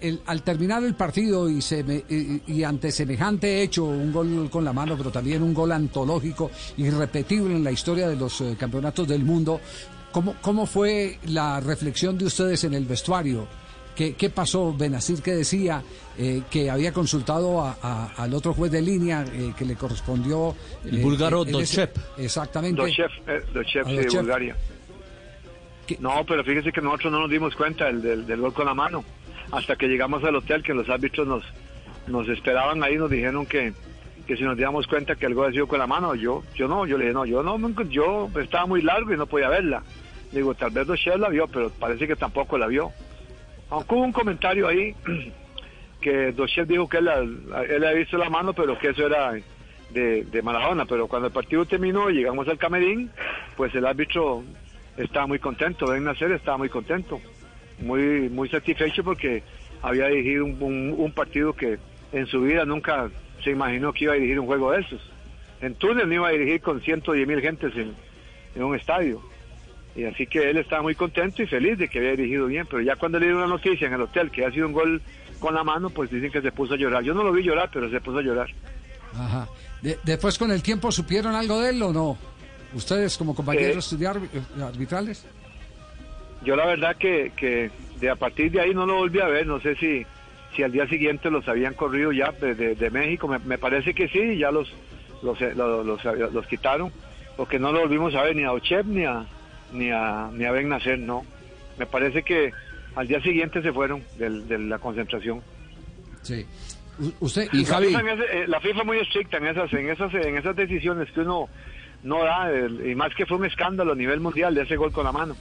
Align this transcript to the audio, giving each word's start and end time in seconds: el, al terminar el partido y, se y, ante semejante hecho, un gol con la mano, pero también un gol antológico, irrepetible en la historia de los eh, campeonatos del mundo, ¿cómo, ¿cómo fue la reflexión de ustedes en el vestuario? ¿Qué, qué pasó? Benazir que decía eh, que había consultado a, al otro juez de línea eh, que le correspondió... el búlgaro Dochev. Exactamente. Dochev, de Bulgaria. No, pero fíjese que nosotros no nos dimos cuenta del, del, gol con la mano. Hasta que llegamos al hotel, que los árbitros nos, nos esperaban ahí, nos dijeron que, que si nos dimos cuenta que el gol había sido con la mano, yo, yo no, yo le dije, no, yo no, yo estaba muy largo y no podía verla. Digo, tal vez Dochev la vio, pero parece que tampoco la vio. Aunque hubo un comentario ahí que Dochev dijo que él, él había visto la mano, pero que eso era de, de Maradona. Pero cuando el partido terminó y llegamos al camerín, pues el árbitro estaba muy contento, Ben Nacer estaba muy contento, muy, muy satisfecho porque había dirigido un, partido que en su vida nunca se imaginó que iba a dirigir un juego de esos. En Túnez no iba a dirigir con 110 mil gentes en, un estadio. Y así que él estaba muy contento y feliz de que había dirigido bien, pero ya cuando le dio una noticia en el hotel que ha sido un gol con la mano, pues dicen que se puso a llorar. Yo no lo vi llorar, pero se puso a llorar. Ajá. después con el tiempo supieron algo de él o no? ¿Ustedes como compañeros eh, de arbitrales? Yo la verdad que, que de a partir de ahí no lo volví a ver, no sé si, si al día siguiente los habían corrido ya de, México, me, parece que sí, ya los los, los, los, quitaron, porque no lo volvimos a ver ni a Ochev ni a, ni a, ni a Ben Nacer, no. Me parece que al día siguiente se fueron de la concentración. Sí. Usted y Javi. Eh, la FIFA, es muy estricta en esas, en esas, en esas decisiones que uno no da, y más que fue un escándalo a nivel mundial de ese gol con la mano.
el, 0.00 0.20
al 0.26 0.42
terminar 0.42 0.82
el 0.84 0.94
partido 0.94 1.48
y, 1.48 1.60
se 1.60 1.84
y, 2.46 2.62
ante 2.62 2.90
semejante 2.90 3.62
hecho, 3.62 3.84
un 3.84 4.12
gol 4.12 4.48
con 4.50 4.64
la 4.64 4.72
mano, 4.72 4.96
pero 4.96 5.10
también 5.10 5.42
un 5.42 5.54
gol 5.54 5.72
antológico, 5.72 6.50
irrepetible 6.76 7.54
en 7.54 7.64
la 7.64 7.72
historia 7.72 8.08
de 8.08 8.16
los 8.16 8.40
eh, 8.40 8.56
campeonatos 8.58 9.06
del 9.08 9.24
mundo, 9.24 9.60
¿cómo, 10.12 10.36
¿cómo 10.40 10.66
fue 10.66 11.18
la 11.26 11.60
reflexión 11.60 12.18
de 12.18 12.26
ustedes 12.26 12.64
en 12.64 12.74
el 12.74 12.84
vestuario? 12.84 13.46
¿Qué, 13.96 14.14
qué 14.14 14.28
pasó? 14.28 14.74
Benazir 14.76 15.22
que 15.22 15.34
decía 15.34 15.82
eh, 16.18 16.42
que 16.50 16.70
había 16.70 16.92
consultado 16.92 17.62
a, 17.62 18.12
al 18.14 18.34
otro 18.34 18.52
juez 18.52 18.70
de 18.70 18.82
línea 18.82 19.24
eh, 19.32 19.54
que 19.56 19.64
le 19.64 19.74
correspondió... 19.74 20.54
el 20.84 20.98
búlgaro 20.98 21.46
Dochev. 21.46 21.90
Exactamente. 22.18 22.82
Dochev, 22.82 23.86
de 23.86 24.08
Bulgaria. 24.18 24.56
No, 25.98 26.24
pero 26.26 26.42
fíjese 26.44 26.72
que 26.72 26.80
nosotros 26.80 27.12
no 27.12 27.20
nos 27.20 27.30
dimos 27.30 27.54
cuenta 27.54 27.86
del, 27.86 28.26
del, 28.26 28.40
gol 28.40 28.52
con 28.52 28.66
la 28.66 28.74
mano. 28.74 29.04
Hasta 29.56 29.74
que 29.76 29.88
llegamos 29.88 30.22
al 30.22 30.36
hotel, 30.36 30.62
que 30.62 30.74
los 30.74 30.86
árbitros 30.90 31.26
nos, 31.26 31.42
nos 32.08 32.28
esperaban 32.28 32.82
ahí, 32.84 32.96
nos 32.96 33.10
dijeron 33.10 33.46
que, 33.46 33.72
que 34.26 34.36
si 34.36 34.42
nos 34.42 34.54
dimos 34.54 34.86
cuenta 34.86 35.16
que 35.16 35.24
el 35.24 35.32
gol 35.32 35.46
había 35.46 35.54
sido 35.54 35.66
con 35.66 35.78
la 35.78 35.86
mano, 35.86 36.14
yo, 36.14 36.42
yo 36.54 36.68
no, 36.68 36.84
yo 36.84 36.98
le 36.98 37.04
dije, 37.04 37.14
no, 37.14 37.24
yo 37.24 37.42
no, 37.42 37.58
yo 37.84 38.28
estaba 38.38 38.66
muy 38.66 38.82
largo 38.82 39.14
y 39.14 39.16
no 39.16 39.24
podía 39.24 39.48
verla. 39.48 39.82
Digo, 40.30 40.54
tal 40.54 40.72
vez 40.72 40.86
Dochev 40.86 41.18
la 41.18 41.30
vio, 41.30 41.46
pero 41.46 41.70
parece 41.70 42.06
que 42.06 42.16
tampoco 42.16 42.58
la 42.58 42.66
vio. 42.66 42.90
Aunque 43.70 43.94
hubo 43.94 44.02
un 44.02 44.12
comentario 44.12 44.68
ahí 44.68 44.94
que 46.02 46.32
Dochev 46.32 46.66
dijo 46.66 46.86
que 46.86 46.98
él, 46.98 47.08
él 47.08 47.82
había 47.82 47.92
visto 47.92 48.18
la 48.18 48.28
mano, 48.28 48.52
pero 48.52 48.78
que 48.78 48.90
eso 48.90 49.06
era 49.06 49.32
de, 49.88 50.24
de 50.24 50.42
Maradona. 50.42 50.84
Pero 50.84 51.08
cuando 51.08 51.28
el 51.28 51.32
partido 51.32 51.64
terminó 51.64 52.10
y 52.10 52.16
llegamos 52.16 52.46
al 52.48 52.58
camerín, 52.58 53.10
pues 53.56 53.74
el 53.74 53.86
árbitro 53.86 54.42
estaba 54.98 55.26
muy 55.26 55.38
contento, 55.38 55.86
Ben 55.86 56.04
Nacer 56.04 56.32
estaba 56.32 56.58
muy 56.58 56.68
contento, 56.68 57.20
muy, 57.78 58.28
muy 58.28 58.48
satisfecho 58.48 59.04
porque 59.04 59.42
había 59.82 60.08
dirigido 60.08 60.44
un, 60.44 61.12
partido 61.14 61.52
que 61.52 61.78
en 62.12 62.26
su 62.26 62.40
vida 62.42 62.64
nunca 62.64 63.08
se 63.42 63.50
imaginó 63.50 63.92
que 63.92 64.04
iba 64.04 64.12
a 64.12 64.16
dirigir 64.16 64.40
un 64.40 64.46
juego 64.46 64.72
de 64.72 64.80
esos. 64.80 65.00
En 65.60 65.74
Túnez 65.74 66.06
no 66.06 66.14
iba 66.14 66.28
a 66.28 66.32
dirigir 66.32 66.60
con 66.60 66.80
110 66.80 67.26
mil 67.26 67.40
gentes 67.40 67.72
en, 67.76 67.94
un 68.62 68.74
estadio. 68.74 69.20
Y 69.94 70.04
así 70.04 70.26
que 70.26 70.50
él 70.50 70.58
estaba 70.58 70.82
muy 70.82 70.94
contento 70.94 71.42
y 71.42 71.46
feliz 71.46 71.78
de 71.78 71.88
que 71.88 71.98
había 71.98 72.12
dirigido 72.12 72.46
bien, 72.46 72.66
pero 72.68 72.82
ya 72.82 72.96
cuando 72.96 73.18
le 73.18 73.26
dio 73.26 73.36
una 73.36 73.46
noticia 73.46 73.86
en 73.86 73.94
el 73.94 74.02
hotel 74.02 74.30
que 74.30 74.44
ha 74.44 74.50
sido 74.50 74.66
un 74.66 74.72
gol 74.72 75.02
con 75.38 75.54
la 75.54 75.64
mano, 75.64 75.90
pues 75.90 76.10
dicen 76.10 76.30
que 76.30 76.42
se 76.42 76.52
puso 76.52 76.74
a 76.74 76.76
llorar. 76.76 77.02
Yo 77.02 77.14
no 77.14 77.22
lo 77.22 77.32
vi 77.32 77.42
llorar, 77.42 77.70
pero 77.72 77.90
se 77.90 78.00
puso 78.00 78.18
a 78.18 78.22
llorar. 78.22 78.48
Ajá. 79.14 79.48
después 80.04 80.36
con 80.36 80.50
el 80.50 80.62
tiempo 80.62 80.92
supieron 80.92 81.34
algo 81.34 81.60
de 81.60 81.70
él 81.70 81.82
o 81.82 81.92
no? 81.92 82.18
¿Ustedes 82.74 83.16
como 83.16 83.34
compañeros 83.34 83.90
eh, 83.92 83.96
de 83.96 84.06
arbitrales? 84.62 85.24
Yo 86.42 86.56
la 86.56 86.66
verdad 86.66 86.96
que, 86.96 87.32
que 87.36 87.70
de 88.00 88.10
a 88.10 88.16
partir 88.16 88.50
de 88.50 88.60
ahí 88.60 88.74
no 88.74 88.86
lo 88.86 88.96
volví 88.96 89.20
a 89.20 89.26
ver, 89.26 89.46
no 89.46 89.60
sé 89.60 89.74
si, 89.76 90.06
si 90.54 90.62
al 90.62 90.72
día 90.72 90.86
siguiente 90.88 91.30
los 91.30 91.48
habían 91.48 91.74
corrido 91.74 92.12
ya 92.12 92.32
de, 92.32 92.90
México, 92.90 93.28
me, 93.28 93.58
parece 93.58 93.94
que 93.94 94.08
sí, 94.08 94.38
ya 94.38 94.50
los 94.50 94.72
los, 95.22 95.40
los, 95.40 96.04
los, 96.04 96.46
quitaron, 96.46 96.92
porque 97.36 97.58
no 97.58 97.72
lo 97.72 97.80
volvimos 97.80 98.14
a 98.14 98.22
ver 98.22 98.36
ni 98.36 98.44
a 98.44 98.52
Ochev 98.52 98.86
ni 98.86 99.04
a, 99.04 99.24
ni 99.72 99.90
a, 99.90 100.28
ni 100.32 100.44
a 100.44 100.52
Ben 100.52 100.68
Nacer, 100.68 100.98
no. 100.98 101.24
Me 101.78 101.86
parece 101.86 102.22
que 102.22 102.52
al 102.94 103.08
día 103.08 103.20
siguiente 103.22 103.62
se 103.62 103.72
fueron 103.72 104.02
de 104.18 104.58
la 104.58 104.78
concentración. 104.78 105.42
Sí. 106.22 106.46
Usted 107.20 107.48
y 107.52 107.64
Javi. 107.64 107.94
Eh, 107.94 108.44
la 108.46 108.60
FIFA, 108.60 108.80
es 108.80 108.86
muy 108.86 108.98
estricta 108.98 109.36
en 109.36 109.46
esas, 109.46 109.72
en 109.72 109.90
esas, 109.90 110.14
en 110.14 110.38
esas 110.38 110.56
decisiones 110.56 111.10
que 111.12 111.20
uno 111.20 111.48
no 112.02 112.24
da, 112.24 112.50
y 112.84 112.94
más 112.94 113.14
que 113.14 113.26
fue 113.26 113.36
un 113.36 113.44
escándalo 113.44 113.92
a 113.92 113.96
nivel 113.96 114.20
mundial 114.20 114.54
de 114.54 114.62
ese 114.62 114.76
gol 114.76 114.92
con 114.92 115.04
la 115.04 115.12
mano. 115.12 115.34